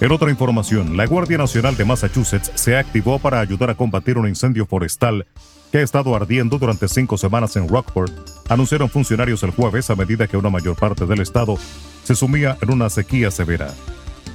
En 0.00 0.12
otra 0.12 0.30
información, 0.30 0.96
la 0.96 1.06
Guardia 1.06 1.38
Nacional 1.38 1.76
de 1.76 1.84
Massachusetts 1.84 2.52
se 2.54 2.76
activó 2.76 3.18
para 3.18 3.40
ayudar 3.40 3.70
a 3.70 3.74
combatir 3.74 4.18
un 4.18 4.28
incendio 4.28 4.66
forestal 4.66 5.26
que 5.72 5.78
ha 5.78 5.82
estado 5.82 6.14
ardiendo 6.14 6.58
durante 6.58 6.86
cinco 6.86 7.16
semanas 7.16 7.56
en 7.56 7.66
Rockport, 7.66 8.12
anunciaron 8.48 8.90
funcionarios 8.90 9.42
el 9.42 9.52
jueves 9.52 9.88
a 9.88 9.96
medida 9.96 10.26
que 10.26 10.36
una 10.36 10.50
mayor 10.50 10.76
parte 10.76 11.06
del 11.06 11.20
estado 11.20 11.56
se 12.04 12.14
sumía 12.14 12.58
en 12.60 12.70
una 12.72 12.90
sequía 12.90 13.30
severa. 13.30 13.72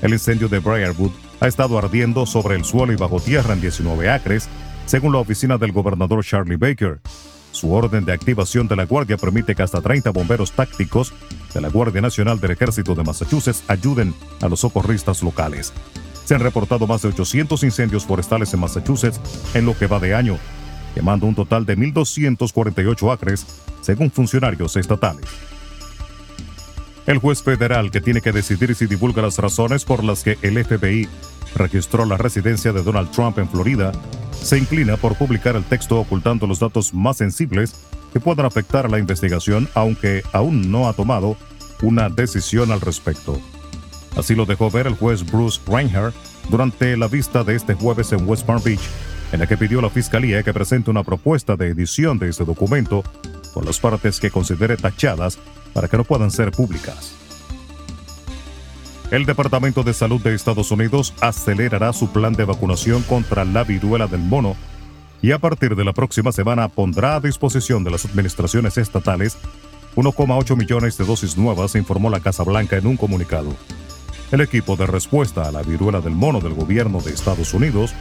El 0.00 0.12
incendio 0.12 0.48
de 0.48 0.60
Briarwood 0.60 1.10
ha 1.40 1.48
estado 1.48 1.76
ardiendo 1.76 2.24
sobre 2.24 2.54
el 2.54 2.64
suelo 2.64 2.92
y 2.92 2.96
bajo 2.96 3.18
tierra 3.20 3.54
en 3.54 3.60
19 3.60 4.10
acres, 4.10 4.48
según 4.86 5.12
la 5.12 5.18
oficina 5.18 5.58
del 5.58 5.72
gobernador 5.72 6.24
Charlie 6.24 6.56
Baker. 6.56 7.00
Su 7.54 7.72
orden 7.72 8.04
de 8.04 8.12
activación 8.12 8.66
de 8.66 8.74
la 8.74 8.84
Guardia 8.84 9.16
permite 9.16 9.54
que 9.54 9.62
hasta 9.62 9.80
30 9.80 10.10
bomberos 10.10 10.50
tácticos 10.50 11.14
de 11.54 11.60
la 11.60 11.68
Guardia 11.68 12.00
Nacional 12.00 12.40
del 12.40 12.50
Ejército 12.50 12.96
de 12.96 13.04
Massachusetts 13.04 13.62
ayuden 13.68 14.12
a 14.40 14.48
los 14.48 14.58
socorristas 14.58 15.22
locales. 15.22 15.72
Se 16.24 16.34
han 16.34 16.40
reportado 16.40 16.88
más 16.88 17.02
de 17.02 17.08
800 17.10 17.62
incendios 17.62 18.04
forestales 18.04 18.52
en 18.52 18.58
Massachusetts 18.58 19.20
en 19.54 19.66
lo 19.66 19.78
que 19.78 19.86
va 19.86 20.00
de 20.00 20.16
año, 20.16 20.36
quemando 20.94 21.26
un 21.26 21.36
total 21.36 21.64
de 21.64 21.78
1.248 21.78 23.12
acres, 23.12 23.46
según 23.82 24.10
funcionarios 24.10 24.74
estatales. 24.74 25.26
El 27.06 27.18
juez 27.18 27.40
federal 27.40 27.92
que 27.92 28.00
tiene 28.00 28.20
que 28.20 28.32
decidir 28.32 28.74
si 28.74 28.86
divulga 28.86 29.22
las 29.22 29.38
razones 29.38 29.84
por 29.84 30.02
las 30.02 30.24
que 30.24 30.38
el 30.42 30.62
FBI 30.64 31.08
registró 31.54 32.04
la 32.04 32.16
residencia 32.16 32.72
de 32.72 32.82
Donald 32.82 33.12
Trump 33.12 33.38
en 33.38 33.48
Florida 33.48 33.92
se 34.44 34.58
inclina 34.58 34.98
por 34.98 35.16
publicar 35.16 35.56
el 35.56 35.64
texto 35.64 35.98
ocultando 35.98 36.46
los 36.46 36.60
datos 36.60 36.92
más 36.92 37.16
sensibles 37.16 37.74
que 38.12 38.20
puedan 38.20 38.44
afectar 38.44 38.84
a 38.84 38.88
la 38.90 38.98
investigación, 38.98 39.68
aunque 39.74 40.22
aún 40.32 40.70
no 40.70 40.86
ha 40.86 40.92
tomado 40.92 41.36
una 41.82 42.10
decisión 42.10 42.70
al 42.70 42.82
respecto. 42.82 43.40
Así 44.16 44.34
lo 44.34 44.44
dejó 44.44 44.70
ver 44.70 44.86
el 44.86 44.94
juez 44.94 45.24
Bruce 45.24 45.60
Reinhardt 45.66 46.14
durante 46.50 46.96
la 46.96 47.08
vista 47.08 47.42
de 47.42 47.56
este 47.56 47.72
jueves 47.72 48.12
en 48.12 48.28
West 48.28 48.44
Palm 48.44 48.62
Beach, 48.62 48.82
en 49.32 49.40
la 49.40 49.46
que 49.46 49.56
pidió 49.56 49.78
a 49.78 49.82
la 49.82 49.90
Fiscalía 49.90 50.42
que 50.42 50.52
presente 50.52 50.90
una 50.90 51.02
propuesta 51.02 51.56
de 51.56 51.68
edición 51.68 52.18
de 52.18 52.28
este 52.28 52.44
documento 52.44 53.02
con 53.54 53.64
las 53.64 53.80
partes 53.80 54.20
que 54.20 54.30
considere 54.30 54.76
tachadas 54.76 55.38
para 55.72 55.88
que 55.88 55.96
no 55.96 56.04
puedan 56.04 56.30
ser 56.30 56.52
públicas. 56.52 57.23
El 59.10 59.26
Departamento 59.26 59.82
de 59.82 59.92
Salud 59.92 60.20
de 60.20 60.34
Estados 60.34 60.70
Unidos 60.70 61.14
acelerará 61.20 61.92
su 61.92 62.10
plan 62.10 62.32
de 62.32 62.44
vacunación 62.44 63.02
contra 63.02 63.44
la 63.44 63.62
viruela 63.62 64.06
del 64.06 64.20
mono 64.20 64.56
y 65.20 65.32
a 65.32 65.38
partir 65.38 65.76
de 65.76 65.84
la 65.84 65.92
próxima 65.92 66.32
semana 66.32 66.68
pondrá 66.68 67.16
a 67.16 67.20
disposición 67.20 67.84
de 67.84 67.90
las 67.90 68.06
administraciones 68.06 68.78
estatales 68.78 69.36
1,8 69.94 70.56
millones 70.56 70.98
de 70.98 71.04
dosis 71.04 71.36
nuevas, 71.36 71.76
informó 71.76 72.10
la 72.10 72.20
Casa 72.20 72.42
Blanca 72.42 72.76
en 72.76 72.86
un 72.86 72.96
comunicado. 72.96 73.54
El 74.32 74.40
equipo 74.40 74.74
de 74.76 74.86
respuesta 74.86 75.46
a 75.46 75.52
la 75.52 75.62
viruela 75.62 76.00
del 76.00 76.14
mono 76.14 76.40
del 76.40 76.54
gobierno 76.54 77.00
de 77.00 77.12
Estados 77.12 77.54
Unidos 77.54 77.94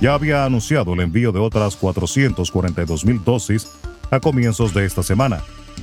ya 0.00 0.14
había 0.14 0.44
anunciado 0.44 0.94
el 0.94 1.00
envío 1.00 1.32
de 1.32 1.38
otras 1.38 1.76
442 1.76 3.04
mil 3.04 3.22
dosis 3.22 3.68
a 4.10 4.20
comienzos 4.20 4.74
de 4.74 4.84
esta 4.84 5.02
semana, 5.02 5.42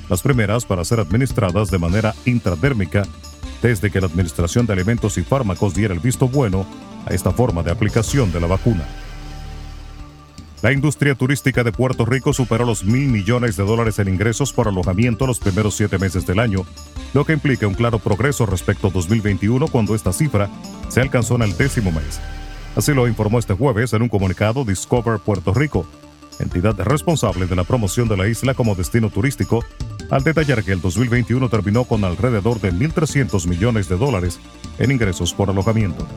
las 0.10 0.22
primeras 0.22 0.66
para 0.66 0.84
ser 0.84 1.00
administradas 1.00 1.72
de 1.72 1.80
manera 1.80 2.14
intradérmica 2.26 3.04
desde 3.64 3.90
que 3.90 4.02
la 4.02 4.08
Administración 4.08 4.66
de 4.66 4.74
Alimentos 4.74 5.18
y 5.18 5.24
Fármacos 5.24 5.74
diera 5.74 5.94
el 5.94 6.02
visto 6.02 6.28
bueno 6.28 6.68
a 7.06 7.14
esta 7.14 7.32
forma 7.32 7.64
de 7.64 7.72
aplicación 7.72 8.32
de 8.32 8.42
la 8.42 8.48
vacuna. 8.48 8.86
La 10.62 10.72
industria 10.72 11.16
turística 11.16 11.64
de 11.64 11.72
Puerto 11.72 12.06
Rico 12.06 12.34
superó 12.34 12.66
los 12.66 12.84
mil 12.84 13.10
millones 13.10 13.56
de 13.58 13.64
dólares 13.64 14.00
en 14.00 14.10
ingresos 14.10 14.54
por 14.54 14.68
alojamiento 14.68 15.26
los 15.26 15.40
primeros 15.40 15.76
siete 15.76 15.98
meses 15.98 16.26
del 16.26 16.40
año, 16.40 16.66
lo 17.14 17.26
que 17.26 17.34
implica 17.34 17.68
un 17.68 17.74
claro 17.74 18.00
progreso 18.00 18.46
respecto 18.46 18.88
a 18.88 18.92
2021 18.92 19.68
cuando 19.68 19.96
esta 19.96 20.14
cifra 20.14 20.50
se 20.90 21.02
alcanzó 21.02 21.36
en 21.36 21.44
el 21.44 21.58
décimo 21.58 21.92
mes. 21.92 22.20
Así 22.76 22.94
lo 22.94 23.08
informó 23.08 23.40
este 23.40 23.54
jueves 23.54 23.94
en 23.94 24.02
un 24.02 24.10
comunicado 24.10 24.66
Discover 24.66 25.20
Puerto 25.20 25.54
Rico, 25.54 25.86
entidad 26.40 26.78
responsable 26.80 27.46
de 27.46 27.56
la 27.56 27.64
promoción 27.64 28.08
de 28.08 28.18
la 28.18 28.28
isla 28.28 28.54
como 28.54 28.76
destino 28.76 29.10
turístico, 29.10 29.64
al 30.10 30.24
detallar 30.24 30.64
que 30.64 30.72
el 30.72 30.82
2021 30.82 31.50
terminó 31.50 31.86
con 31.86 32.04
alrededor 32.04 32.60
de 32.62 32.72
1.300 32.72 33.48
millones 33.48 33.90
de 33.90 33.98
dólares 33.98 34.40
en 34.80 34.92
ingresos 34.92 35.34
por 35.34 35.50
alojamiento. 35.50 36.08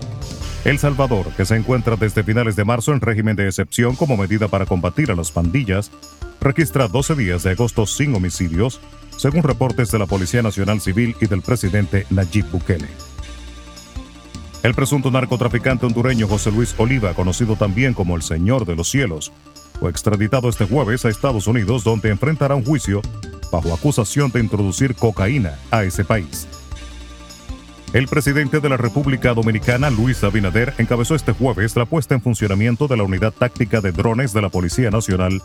El 0.64 0.78
Salvador, 0.78 1.26
que 1.36 1.44
se 1.44 1.56
encuentra 1.56 1.96
desde 1.96 2.25
finales 2.25 2.56
de 2.56 2.64
marzo 2.64 2.92
en 2.92 3.00
régimen 3.00 3.36
de 3.36 3.46
excepción 3.46 3.94
como 3.94 4.16
medida 4.16 4.48
para 4.48 4.66
combatir 4.66 5.10
a 5.10 5.14
las 5.14 5.30
pandillas, 5.30 5.92
registra 6.41 6.88
12 6.88 7.14
días 7.14 7.42
de 7.44 7.52
agosto 7.52 7.86
sin 7.86 8.14
homicidios, 8.14 8.80
según 9.16 9.42
reportes 9.42 9.91
de 9.91 9.98
la 9.98 10.06
Policía 10.06 10.42
Nacional 10.42 10.80
Civil 10.80 11.14
y 11.20 11.26
del 11.26 11.42
presidente 11.42 12.06
Nayib 12.10 12.50
Bukele. 12.50 12.88
El 14.62 14.75
presunto 14.75 15.12
narcotraficante 15.12 15.86
hondureño 15.86 16.26
José 16.26 16.50
Luis 16.50 16.75
Oliva, 16.78 17.14
conocido 17.14 17.54
también 17.54 17.94
como 17.94 18.16
el 18.16 18.22
Señor 18.22 18.66
de 18.66 18.75
los 18.75 18.91
Cielos, 18.91 19.32
fue 19.78 19.91
extraditado 19.91 20.48
este 20.48 20.66
jueves 20.66 21.04
a 21.04 21.10
Estados 21.10 21.46
Unidos 21.46 21.84
donde 21.84 22.10
enfrentará 22.10 22.56
un 22.56 22.64
juicio 22.64 23.02
bajo 23.50 23.72
acusación 23.72 24.30
de 24.30 24.40
introducir 24.40 24.94
cocaína 24.94 25.58
a 25.70 25.84
ese 25.84 26.04
país. 26.04 26.46
El 27.92 28.08
presidente 28.08 28.60
de 28.60 28.68
la 28.68 28.76
República 28.76 29.32
Dominicana, 29.32 29.90
Luis 29.90 30.22
Abinader, 30.24 30.74
encabezó 30.78 31.14
este 31.14 31.32
jueves 31.32 31.76
la 31.76 31.86
puesta 31.86 32.14
en 32.14 32.20
funcionamiento 32.20 32.88
de 32.88 32.96
la 32.96 33.04
unidad 33.04 33.32
táctica 33.32 33.80
de 33.80 33.92
drones 33.92 34.32
de 34.32 34.42
la 34.42 34.48
Policía 34.48 34.90
Nacional 34.90 35.40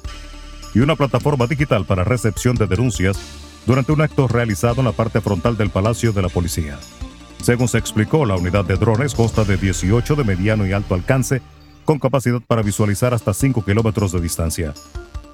y 0.74 0.80
una 0.80 0.96
plataforma 0.96 1.48
digital 1.48 1.86
para 1.86 2.04
recepción 2.04 2.56
de 2.56 2.68
denuncias 2.68 3.18
durante 3.66 3.92
un 3.92 4.02
acto 4.02 4.28
realizado 4.28 4.80
en 4.80 4.86
la 4.86 4.92
parte 4.92 5.22
frontal 5.22 5.56
del 5.56 5.70
Palacio 5.70 6.12
de 6.12 6.24
la 6.24 6.30
Policía. 6.30 6.80
Según 7.42 7.68
se 7.68 7.78
explicó, 7.78 8.26
la 8.26 8.36
unidad 8.36 8.66
de 8.66 8.76
drones 8.76 9.16
consta 9.16 9.44
de 9.44 9.58
18 9.58 10.16
de 10.16 10.24
mediano 10.24 10.66
y 10.66 10.74
alto 10.74 10.96
alcance 10.96 11.42
con 11.86 12.00
capacidad 12.00 12.42
para 12.42 12.62
visualizar 12.62 13.14
hasta 13.14 13.34
5 13.34 13.66
kilómetros 13.66 14.12
de 14.12 14.22
distancia. 14.22 14.74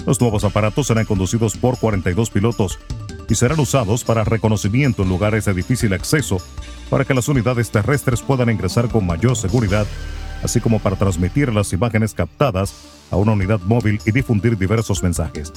Los 0.06 0.22
nuevos 0.22 0.44
aparatos 0.44 0.88
serán 0.88 1.06
conducidos 1.06 1.58
por 1.58 1.78
42 1.78 2.30
pilotos 2.30 2.80
y 3.30 3.36
serán 3.36 3.60
usados 3.60 4.04
para 4.04 4.24
reconocimiento 4.24 5.04
en 5.04 5.10
lugares 5.10 5.46
de 5.46 5.54
difícil 5.54 5.94
acceso 5.94 6.38
para 6.90 7.06
que 7.06 7.14
las 7.14 7.28
unidades 7.28 7.70
terrestres 7.70 8.22
puedan 8.22 8.50
ingresar 8.50 8.90
con 8.90 9.06
mayor 9.06 9.36
seguridad, 9.36 9.86
así 10.44 10.62
como 10.62 10.80
para 10.80 10.96
transmitir 10.96 11.54
las 11.54 11.74
imágenes 11.74 12.14
captadas 12.14 12.74
a 13.12 13.18
una 13.18 13.34
unidad 13.34 13.60
móvil 13.62 14.00
y 14.06 14.12
difundir 14.12 14.58
diversos 14.58 15.04
mensajes. 15.04 15.52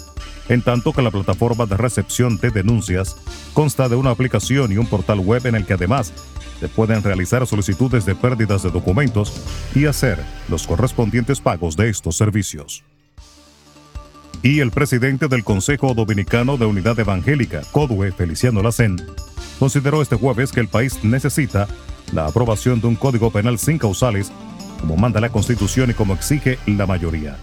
En 0.48 0.62
tanto 0.62 0.92
que 0.92 1.02
la 1.02 1.10
plataforma 1.10 1.66
de 1.66 1.76
recepción 1.76 2.36
de 2.38 2.50
denuncias 2.50 3.16
consta 3.54 3.88
de 3.88 3.96
una 3.96 4.10
aplicación 4.10 4.72
y 4.72 4.78
un 4.78 4.86
portal 4.86 5.20
web 5.20 5.46
en 5.46 5.54
el 5.54 5.66
que 5.66 5.74
además 5.74 6.12
se 6.58 6.68
pueden 6.68 7.02
realizar 7.02 7.46
solicitudes 7.46 8.04
de 8.04 8.14
pérdidas 8.14 8.62
de 8.62 8.70
documentos 8.70 9.32
y 9.74 9.86
hacer 9.86 10.18
los 10.48 10.66
correspondientes 10.66 11.40
pagos 11.40 11.76
de 11.76 11.88
estos 11.88 12.16
servicios. 12.16 12.84
Y 14.42 14.60
el 14.60 14.70
presidente 14.70 15.28
del 15.28 15.44
Consejo 15.44 15.92
Dominicano 15.92 16.56
de 16.56 16.64
Unidad 16.64 16.98
Evangélica, 16.98 17.60
CODUE, 17.72 18.10
Feliciano 18.12 18.62
Lacen, 18.62 18.96
consideró 19.58 20.00
este 20.00 20.16
jueves 20.16 20.50
que 20.50 20.60
el 20.60 20.68
país 20.68 21.04
necesita 21.04 21.68
la 22.12 22.26
aprobación 22.26 22.80
de 22.80 22.86
un 22.86 22.96
código 22.96 23.30
penal 23.30 23.58
sin 23.58 23.76
causales, 23.76 24.32
como 24.80 24.96
manda 24.96 25.20
la 25.20 25.28
Constitución 25.28 25.90
y 25.90 25.94
como 25.94 26.14
exige 26.14 26.58
la 26.66 26.86
mayoría. 26.86 27.36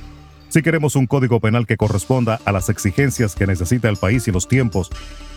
Si 0.50 0.64
queremos 0.64 0.96
un 0.96 1.06
código 1.06 1.40
penal 1.40 1.68
que 1.68 1.78
corresponda 1.78 2.40
a 2.46 2.52
las 2.52 2.70
exigencias 2.70 3.36
que 3.36 3.46
necesita 3.46 3.90
el 3.90 3.98
país 3.98 4.28
y 4.28 4.32
los 4.32 4.48
tiempos, 4.48 4.90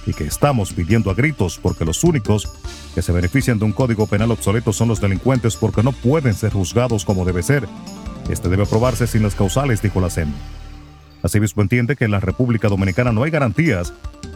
y 0.07 0.15
que 0.15 0.25
estamos 0.25 0.73
pidiendo 0.73 1.11
a 1.11 1.15
gritos 1.15 1.59
porque 1.63 1.85
los 1.85 2.05
únicos 2.05 2.49
que 2.95 3.03
se 3.03 3.13
benefician 3.13 3.59
de 3.59 3.67
un 3.67 3.73
código 3.73 4.07
penal 4.07 4.31
obsoleto 4.31 4.73
son 4.73 4.89
los 4.89 5.01
delincuentes 5.01 5.57
porque 5.57 5.83
no 5.83 5.93
pueden 5.93 6.33
ser 6.33 6.53
juzgados 6.53 7.05
como 7.05 7.27
debe 7.27 7.43
ser. 7.43 7.69
Este 8.31 8.49
debe 8.49 8.63
aprobarse 8.63 9.07
sin 9.07 9.23
las 9.23 9.35
causales, 9.35 9.83
dijo 9.83 10.01
la 10.01 10.09
SEM. 10.09 10.33
Asimismo 11.23 11.63
entiende 11.63 11.97
que 11.97 12.05
en 12.05 12.11
la 12.11 12.21
República 12.21 12.69
Dominicana 12.69 13.13
no 13.13 13.23
hay 13.23 13.31
garantías 13.31 13.93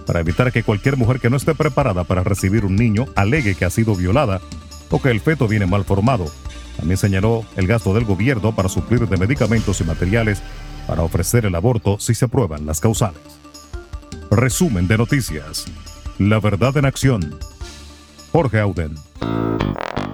para 0.07 0.21
evitar 0.21 0.53
que 0.53 0.63
cualquier 0.63 0.97
mujer 0.97 1.21
que 1.21 1.31
no 1.31 1.37
esté 1.37 1.55
preparada 1.55 2.05
para 2.05 2.23
recibir 2.23 2.65
un 2.65 2.77
niño 2.77 3.07
alegue 3.17 3.55
que 3.55 3.65
ha 3.65 3.71
sido 3.71 3.95
violada 3.95 4.41
o 4.91 5.01
que 5.01 5.11
el 5.11 5.21
feto 5.21 5.49
viene 5.49 5.67
mal 5.67 5.85
formado. 5.85 6.27
También 6.77 6.99
señaló 6.99 7.45
el 7.57 7.67
gasto 7.67 7.95
del 7.95 8.05
gobierno 8.05 8.55
para 8.55 8.69
suplir 8.69 9.09
de 9.09 9.17
medicamentos 9.17 9.81
y 9.81 9.85
materiales 9.85 10.43
para 10.87 11.03
ofrecer 11.03 11.47
el 11.47 11.55
aborto 11.55 11.99
si 11.99 12.15
se 12.15 12.27
aprueban 12.27 12.67
las 12.67 12.81
causales. 12.81 13.21
Resumen 14.31 14.87
de 14.89 14.99
noticias. 14.99 15.65
La 16.19 16.41
verdad 16.41 16.77
en 16.77 16.85
acción. 16.85 17.39
Jorge 18.33 18.61
Auden. 18.61 18.95